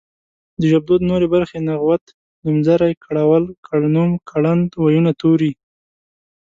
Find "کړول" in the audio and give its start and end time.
3.03-3.43